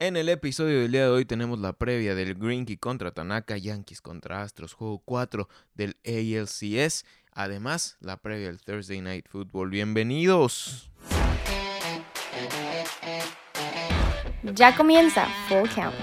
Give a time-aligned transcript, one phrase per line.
[0.00, 4.00] En el episodio del día de hoy tenemos la previa del Greenkey contra Tanaka, Yankees
[4.00, 7.04] contra Astros, juego 4 del ALCS.
[7.32, 9.70] Además, la previa del Thursday Night Football.
[9.70, 10.88] Bienvenidos.
[14.44, 15.96] Ya comienza Full Count.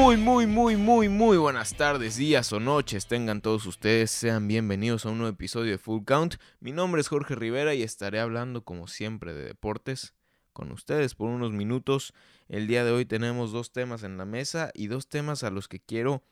[0.00, 3.08] Muy, muy, muy, muy, muy buenas tardes, días o noches.
[3.08, 6.36] Tengan todos ustedes, sean bienvenidos a un nuevo episodio de Full Count.
[6.60, 10.14] Mi nombre es Jorge Rivera y estaré hablando, como siempre, de deportes
[10.52, 12.14] con ustedes por unos minutos.
[12.48, 15.66] El día de hoy tenemos dos temas en la mesa y dos temas a los
[15.66, 16.22] que quiero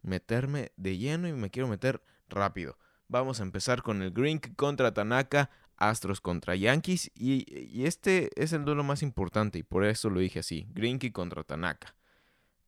[0.00, 2.78] meterme de lleno y me quiero meter rápido.
[3.06, 8.54] Vamos a empezar con el Grink contra Tanaka, Astros contra Yankees y, y este es
[8.54, 11.99] el duelo más importante y por eso lo dije así, Grinky contra Tanaka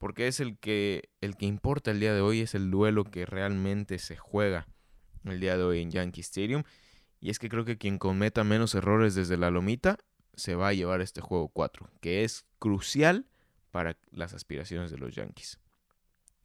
[0.03, 3.25] porque es el que, el que importa el día de hoy, es el duelo que
[3.25, 4.67] realmente se juega
[5.23, 6.65] el día de hoy en Yankee Stadium.
[7.21, 9.99] Y es que creo que quien cometa menos errores desde la lomita
[10.35, 13.29] se va a llevar este juego 4, que es crucial
[13.71, 15.61] para las aspiraciones de los Yankees.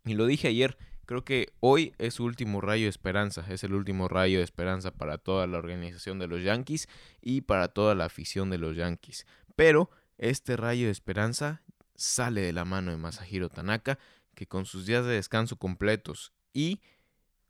[0.05, 3.73] Y lo dije ayer, creo que hoy es su último rayo de esperanza, es el
[3.73, 6.87] último rayo de esperanza para toda la organización de los Yankees
[7.23, 9.25] y para toda la afición de los Yankees.
[9.55, 11.63] Pero este rayo de esperanza
[11.97, 13.99] sale de la mano de Masahiro Tanaka,
[14.35, 16.79] que con sus días de descanso completos y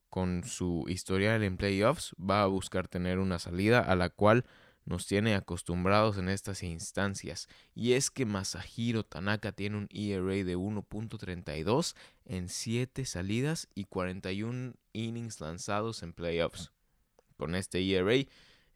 [0.09, 4.45] con su historial en playoffs va a buscar tener una salida a la cual
[4.88, 7.50] nos tiene acostumbrados en estas instancias.
[7.75, 11.94] Y es que Masahiro Tanaka tiene un ERA de 1.32
[12.25, 16.72] en 7 salidas y 41 innings lanzados en playoffs.
[17.36, 18.25] Con este ERA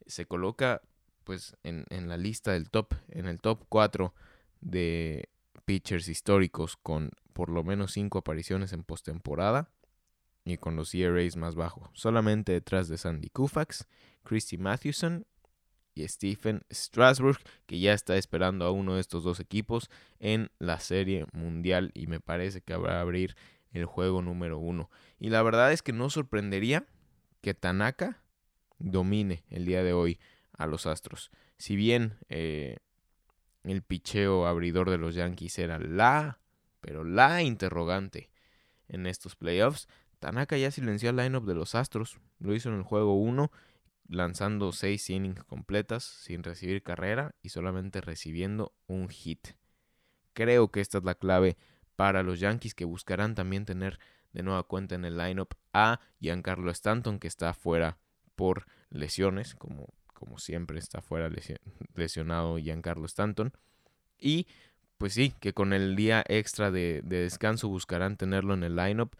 [0.05, 0.81] se coloca
[1.23, 4.13] pues en, la lista del top, en el top 4
[4.59, 5.29] de
[5.61, 9.69] pitchers históricos con por lo menos 5 apariciones en postemporada
[10.43, 13.87] y con los ERAs más bajos, solamente detrás de Sandy Koufax,
[14.23, 15.25] Christy Mathewson
[15.93, 20.79] y Stephen Strasburg, que ya está esperando a uno de estos dos equipos en la
[20.79, 23.35] serie mundial y me parece que habrá abrir
[23.71, 24.89] el juego número uno.
[25.19, 26.85] Y la verdad es que no sorprendería
[27.41, 28.21] que Tanaka
[28.79, 30.19] domine el día de hoy
[30.57, 31.31] a los Astros.
[31.57, 32.77] Si bien eh,
[33.63, 36.39] el picheo abridor de los Yankees era la,
[36.79, 38.29] pero la interrogante
[38.87, 39.87] en estos playoffs.
[40.19, 43.51] Tanaka ya silenció al lineup de los Astros, lo hizo en el juego 1,
[44.07, 49.49] lanzando 6 innings completas sin recibir carrera y solamente recibiendo un hit.
[50.33, 51.57] Creo que esta es la clave
[51.95, 53.99] para los Yankees que buscarán también tener
[54.33, 57.97] de nueva cuenta en el lineup a Giancarlo Stanton que está fuera
[58.35, 61.31] por lesiones, como como siempre está fuera
[61.95, 63.51] lesionado Giancarlo Stanton.
[64.19, 64.45] Y
[64.99, 69.15] pues sí, que con el día extra de, descanso buscarán tenerlo en el lineup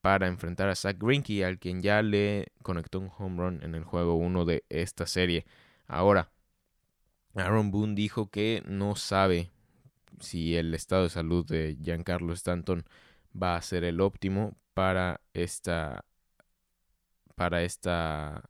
[0.00, 3.84] para enfrentar a Zach Greinke, al quien ya le conectó un home run en el
[3.84, 5.44] juego 1 de esta serie.
[5.86, 6.30] Ahora,
[7.34, 9.50] Aaron Boone dijo que no sabe
[10.20, 12.86] si el estado de salud de Giancarlo Stanton
[13.30, 16.06] va a ser el óptimo para esta
[17.34, 18.48] para esta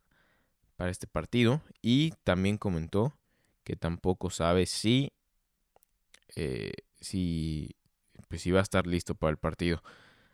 [0.81, 3.15] para este partido y también comentó
[3.63, 5.13] que tampoco sabe si,
[6.35, 7.75] eh, si,
[8.27, 9.83] pues, va a estar listo para el partido.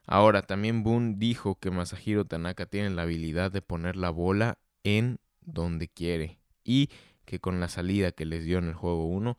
[0.06, 5.19] Ahora, también Boone dijo que Masahiro Tanaka tiene la habilidad de poner la bola en
[5.41, 6.91] donde quiere y
[7.25, 9.38] que con la salida que les dio en el juego 1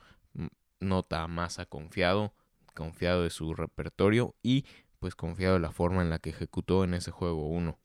[0.81, 2.35] nota más ha confiado,
[2.75, 4.67] confiado de su repertorio y
[4.99, 7.79] pues confiado de la forma en la que ejecutó en ese juego 1.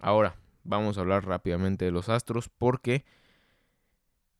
[0.00, 3.04] Ahora, vamos a hablar rápidamente de los Astros porque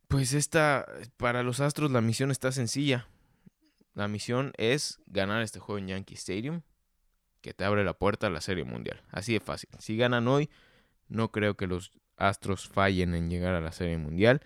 [0.09, 0.87] pues esta
[1.17, 3.07] para los Astros la misión está sencilla.
[3.95, 6.63] La misión es ganar este juego en Yankee Stadium
[7.41, 9.03] que te abre la puerta a la Serie Mundial.
[9.11, 9.69] Así de fácil.
[9.79, 10.51] Si ganan hoy,
[11.09, 14.41] no creo que los Astros fallen en llegar a la Serie Mundial.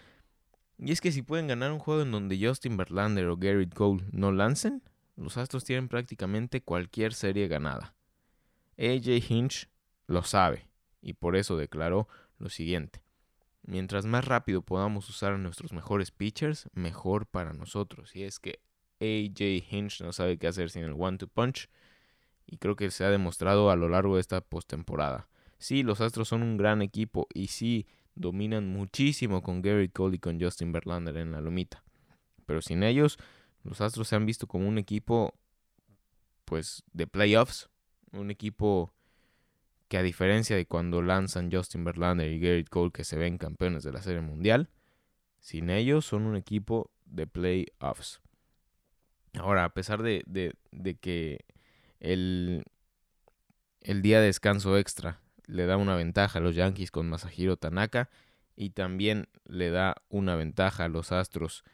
[0.79, 4.05] Y es que si pueden ganar un juego en donde Justin Verlander o Garrett Cole
[4.13, 4.83] no lancen,
[5.17, 7.95] los Astros tienen prácticamente cualquier serie ganada.
[8.79, 9.69] AJ Hinch
[10.07, 10.68] lo sabe
[11.01, 13.03] y por eso declaró lo siguiente.
[13.63, 18.17] Mientras más rápido podamos usar a nuestros mejores pitchers, mejor para nosotros.
[18.17, 18.61] Y es que
[19.01, 21.69] AJ Hinch no sabe qué hacer sin el one-two punch.
[22.47, 25.29] Y creo que se ha demostrado a lo largo de esta postemporada.
[25.59, 30.19] Sí, los Astros son un gran equipo y sí dominan muchísimo con Gary Cole y
[30.19, 31.85] con Justin Verlander en la lomita.
[32.47, 33.19] Pero sin ellos,
[33.65, 35.35] los Astros se han visto como un equipo,
[36.45, 37.69] pues, de playoffs.
[38.13, 38.95] Un equipo
[39.89, 43.83] que a diferencia de cuando lanzan Justin Verlander y Garrett Cole que se ven campeones
[43.83, 44.69] de la Serie Mundial,
[45.41, 48.21] sin ellos son un equipo de playoffs.
[49.35, 50.25] Ahora, a pesar de,
[51.01, 51.45] que
[52.01, 52.65] el,
[53.81, 58.11] el día de descanso extra le da una ventaja a los Yankees con Masahiro Tanaka
[58.57, 61.65] y también le da una ventaja a los Astros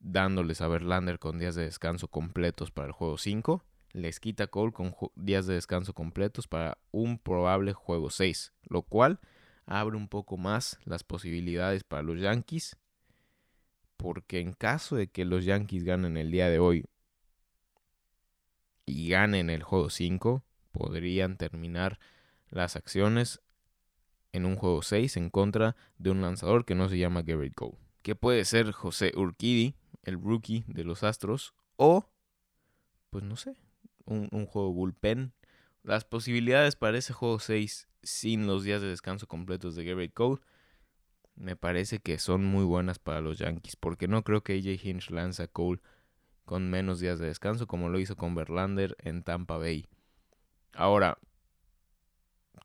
[0.00, 3.64] dándoles a Verlander con días de descanso completos para el juego 5.
[3.92, 9.20] Les quita Cole con días de descanso completos para un probable juego 6, lo cual
[9.66, 12.78] abre un poco más las posibilidades para los Yankees.
[13.98, 16.86] Porque en caso de que los Yankees ganen el día de hoy
[18.86, 20.42] y ganen el juego 5,
[20.72, 22.00] podrían terminar
[22.48, 23.40] las acciones
[24.32, 27.76] en un juego 6 en contra de un lanzador que no se llama Garrett Cole.
[28.00, 32.10] Que puede ser José Urquidi, el rookie de los Astros, o,
[33.10, 33.54] pues no sé,
[34.06, 35.32] un, juego bullpen.
[35.82, 40.40] Las posibilidades para ese juego 6 sin los días de descanso completos de Garrett Cole
[41.34, 45.10] me parece que son muy buenas para los Yankees, porque no creo que AJ Hinch
[45.10, 45.80] lance a Cole
[46.44, 49.88] con menos días de descanso como lo hizo con Verlander en Tampa Bay.
[50.74, 51.18] Ahora,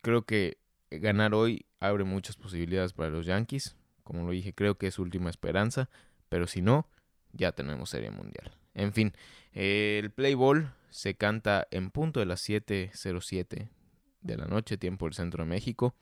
[0.02, 0.58] creo que
[0.92, 3.78] ganar hoy abre muchas posibilidades para los Yankees.
[4.04, 5.90] Como lo dije, creo que es última esperanza.
[6.30, 6.88] Pero si no,
[7.34, 8.52] ya tenemos Serie Mundial.
[8.74, 9.14] En fin,
[9.54, 13.70] el Play Ball se canta en punto de las 7.07
[14.22, 15.96] de la noche, tiempo del centro de México,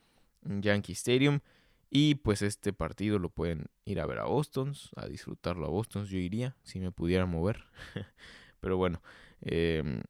[0.43, 1.39] en Yankee Stadium.
[1.89, 6.05] Y pues este partido lo pueden ir a ver a Boston, a disfrutarlo a Boston.
[6.05, 7.65] Yo iría si me pudiera mover.
[8.59, 9.01] Pero bueno,
[9.41, 10.01] eh,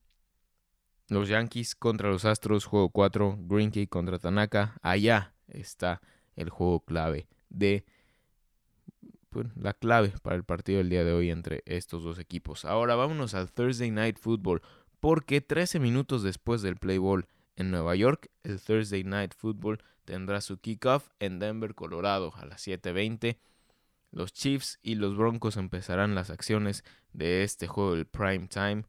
[1.09, 3.37] los Yankees contra los Astros, juego 4.
[3.41, 4.77] Greenkey contra Tanaka.
[4.81, 6.01] Allá está
[6.35, 7.85] el juego clave de
[9.55, 12.65] la clave para el partido del día de hoy entre estos dos equipos.
[12.65, 14.61] Ahora vámonos al Thursday Night Football,
[14.99, 20.41] porque 13 minutos después del play ball en Nueva York, el Thursday Night Football tendrá
[20.41, 23.37] su kickoff en Denver, Colorado, a las 7:20.
[24.11, 28.85] Los Chiefs y los Broncos empezarán las acciones de este juego del prime time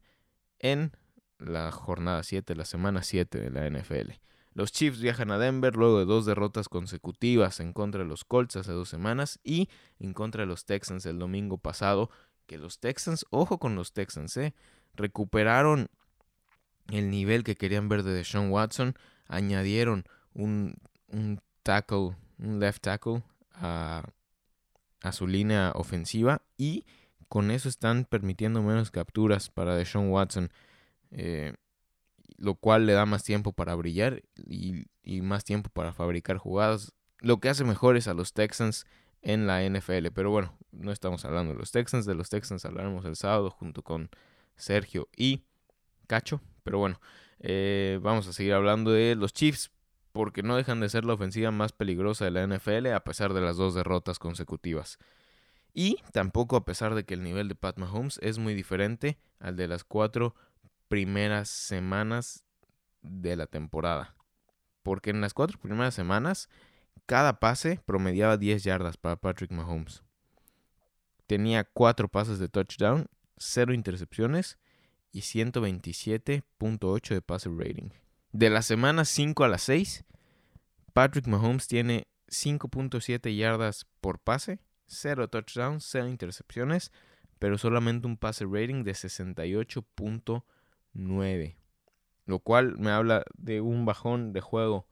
[0.59, 0.91] en
[1.39, 4.13] la jornada 7, la semana 7 de la NFL.
[4.57, 8.55] Los Chiefs viajan a Denver luego de dos derrotas consecutivas en contra de los Colts
[8.55, 9.69] hace dos semanas y
[9.99, 12.09] en contra de los Texans el domingo pasado.
[12.47, 14.55] Que los Texans, ojo con los Texans, eh,
[14.95, 15.89] recuperaron
[16.89, 18.95] el nivel que querían ver de Deshaun Watson,
[19.27, 20.75] añadieron un,
[21.61, 23.21] tackle, un left tackle
[23.53, 24.05] a,
[25.03, 26.83] a su línea ofensiva y
[27.27, 30.49] con eso están permitiendo menos capturas para Deshaun Watson.
[31.11, 31.53] Eh,
[32.35, 34.85] lo cual le da más tiempo para brillar y,
[35.21, 38.85] más tiempo para fabricar jugadas, lo que hace mejores a los Texans
[39.21, 40.07] en la NFL.
[40.13, 43.81] Pero bueno, no estamos hablando de los Texans, de los Texans hablaremos el sábado junto
[43.83, 44.09] con
[44.55, 45.43] Sergio y
[46.07, 46.41] Cacho.
[46.63, 46.99] Pero bueno,
[47.39, 49.71] eh, vamos a seguir hablando de los Chiefs
[50.11, 53.41] porque no dejan de ser la ofensiva más peligrosa de la NFL a pesar de
[53.41, 54.97] las dos derrotas consecutivas.
[55.73, 59.55] Y tampoco a pesar de que el nivel de Pat Mahomes es muy diferente al
[59.55, 60.35] de las cuatro
[60.87, 62.43] primeras semanas
[63.01, 64.15] de la temporada.
[64.83, 66.49] Porque en las cuatro primeras semanas,
[67.05, 70.03] cada pase promediaba 10 yardas para Patrick Mahomes.
[71.25, 73.07] Tenía cuatro pases de touchdown,
[73.37, 74.57] cero intercepciones
[75.11, 77.89] y 127.8 de pase rating.
[78.31, 80.05] De la semana 5 a las 6,
[80.93, 86.91] Patrick Mahomes tiene 5.7 yardas por pase, cero touchdowns, cero intercepciones,
[87.39, 90.43] pero solamente un pase rating de 68.8
[90.97, 91.57] 9.
[92.25, 94.87] Lo cual me habla de un bajón de juego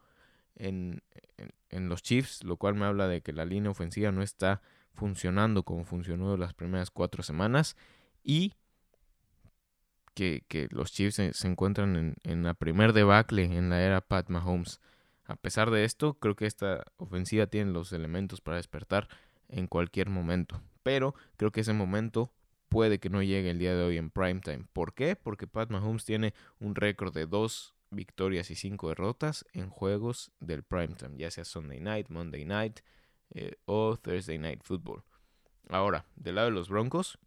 [0.56, 1.02] en,
[1.70, 4.62] en, los Chiefs, lo cual me habla de que la línea ofensiva no está
[4.94, 7.76] funcionando como funcionó las primeras cuatro semanas
[8.24, 8.54] y
[10.14, 14.30] que, que los Chiefs se, encuentran en, en, la primer debacle en la era Pat
[14.30, 14.80] Mahomes.
[15.26, 19.10] A pesar de esto, creo que esta ofensiva tiene los elementos para despertar
[19.50, 20.62] en cualquier momento.
[20.84, 22.32] Pero creo que ese momento
[22.70, 24.66] puede que no llegue el día de hoy en primetime.
[24.74, 25.16] ¿Por qué?
[25.16, 30.64] Porque Pat Mahomes tiene un récord de dos victorias y cinco derrotas en juegos del
[30.64, 32.80] primetime, ya sea Sunday night, Monday night
[33.32, 35.04] eh, o Thursday night football.
[35.70, 37.18] Ahora, del lado de los Broncos,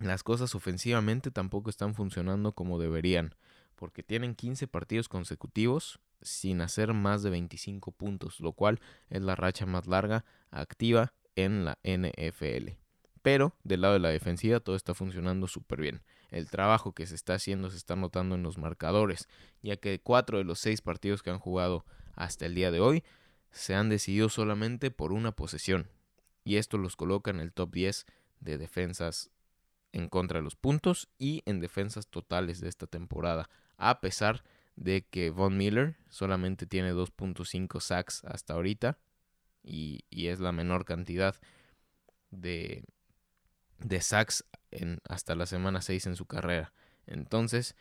[0.00, 3.34] las cosas ofensivamente tampoco están funcionando como deberían,
[3.76, 8.80] porque tienen 15 partidos consecutivos sin hacer más de 25 puntos, lo cual
[9.10, 12.83] es la racha más larga activa en la NFL.
[13.24, 16.02] Pero del lado de la defensiva todo está funcionando súper bien.
[16.28, 19.30] El trabajo que se está haciendo se está notando en los marcadores,
[19.62, 23.02] ya que cuatro de los seis partidos que han jugado hasta el día de hoy
[23.50, 25.88] se han decidido solamente por una posesión.
[26.44, 28.04] Y esto los coloca en el top 10
[28.40, 29.30] de defensas
[29.92, 33.48] en contra de los puntos y en defensas totales de esta temporada.
[33.78, 34.44] A pesar
[34.76, 38.98] de que Von Miller solamente tiene 2.5 sacks hasta ahorita
[39.62, 41.36] y, y es la menor cantidad
[42.30, 42.84] de,
[43.78, 46.72] de sacks en, hasta la semana 6 en su carrera.
[47.06, 47.76] Entonces,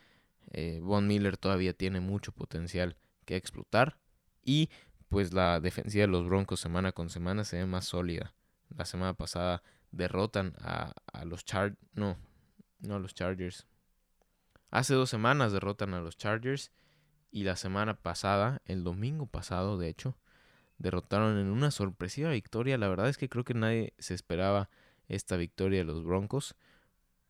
[0.51, 3.97] eh, Von Miller todavía tiene mucho potencial que explotar.
[4.43, 4.69] Y
[5.09, 8.33] pues la defensiva de los Broncos semana con semana se ve más sólida.
[8.75, 11.77] La semana pasada derrotan a, a los Char...
[11.93, 12.17] No,
[12.79, 13.67] no a los Chargers.
[14.71, 16.71] Hace dos semanas derrotan a los Chargers
[17.31, 20.17] y la semana pasada, el domingo pasado de hecho,
[20.77, 22.77] derrotaron en una sorpresiva victoria.
[22.77, 24.69] La verdad es que creo que nadie se esperaba
[25.07, 26.55] esta victoria de los Broncos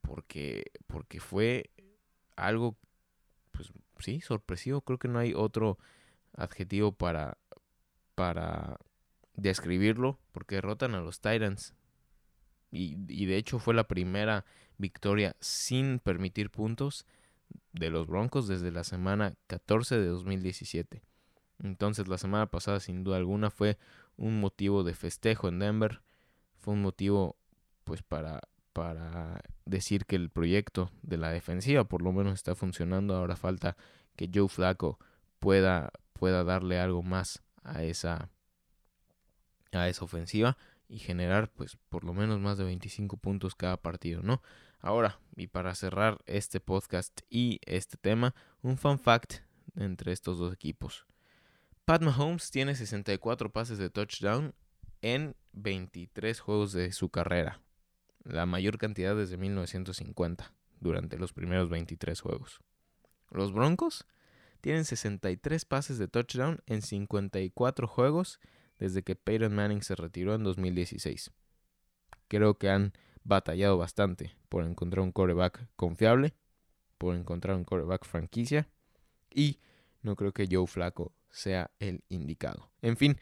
[0.04, 1.72] porque, porque fue
[2.36, 2.76] algo,
[3.52, 4.82] pues sí, sorpresivo.
[4.82, 5.80] Creo que no hay otro
[6.36, 7.38] adjetivo para,
[8.14, 8.78] para
[9.36, 11.74] describirlo porque derrotan a los Titans.
[12.70, 14.46] Y, y de hecho fue la primera
[14.78, 17.06] victoria sin permitir puntos
[17.72, 21.02] de los Broncos desde la semana 14 de 2017.
[21.60, 23.78] Entonces la semana pasada sin duda alguna fue
[24.18, 26.02] un motivo de festejo en Denver.
[26.58, 27.38] Fue un motivo
[27.84, 28.42] pues para,
[28.74, 33.16] para decir que el proyecto de la defensiva por lo menos está funcionando.
[33.16, 33.78] Ahora falta
[34.16, 35.00] que Joe Flaco
[35.40, 38.30] pueda, pueda darle algo más a esa,
[39.72, 44.22] a esa ofensiva y generar pues por lo menos más de 25 puntos cada partido,
[44.22, 44.42] ¿no?
[44.80, 49.36] Ahora, y para cerrar este podcast y este tema, un fun fact
[49.76, 51.06] entre estos dos equipos.
[51.86, 54.54] Pat Mahomes tiene 64 pases de touchdown
[55.02, 57.62] en 23 juegos de su carrera,
[58.24, 62.60] la mayor cantidad desde 1950, durante los primeros 23 juegos.
[63.32, 64.06] Los Broncos
[64.62, 68.40] tienen 63 pases de touchdown en 54 juegos
[68.80, 71.32] desde que Peyton Manning se retiró en 2016.
[72.28, 76.34] Creo que han batallado bastante por encontrar un coreback confiable,
[76.98, 78.68] por encontrar un coreback franquicia
[79.30, 79.60] y
[80.02, 82.72] no creo que Joe Flaco sea el indicado.
[82.82, 83.18] En fin,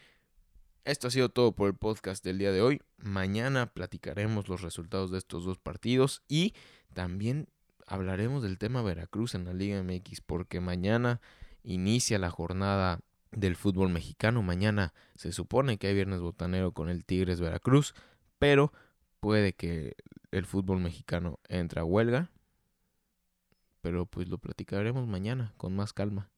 [0.83, 2.81] esto ha sido todo por el podcast del día de hoy.
[2.97, 6.53] Mañana platicaremos los resultados de estos dos partidos y
[6.93, 7.47] también
[7.87, 11.21] hablaremos del tema Veracruz en la Liga MX porque mañana
[11.63, 14.41] inicia la jornada del fútbol mexicano.
[14.41, 17.93] Mañana se supone que hay viernes botanero con el Tigres Veracruz,
[18.39, 18.73] pero
[19.19, 19.95] puede que
[20.31, 22.31] el fútbol mexicano entre a huelga.
[23.81, 26.29] Pero pues lo platicaremos mañana con más calma.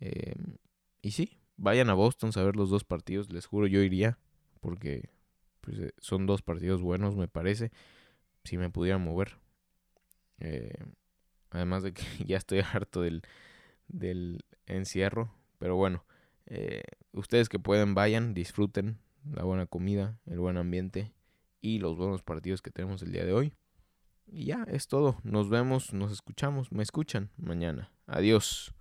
[0.00, 0.58] Em,
[1.00, 4.18] y sí, vayan a Boston a ver los dos partidos, les juro yo iría,
[4.60, 5.10] porque
[5.60, 7.72] pues, eh, son dos partidos buenos, me parece,
[8.44, 9.38] si me pudiera mover.
[10.38, 10.84] Eh,
[11.50, 13.22] además de que ya estoy harto del,
[13.88, 16.04] del encierro, pero bueno,
[16.46, 16.82] eh,
[17.12, 18.98] ustedes que pueden vayan, disfruten
[19.32, 21.12] la buena comida, el buen ambiente
[21.60, 23.54] y los buenos partidos que tenemos el día de hoy.
[24.26, 25.18] Y ya, es todo.
[25.22, 27.90] Nos vemos, nos escuchamos, me escuchan mañana.
[28.06, 28.74] Adiós.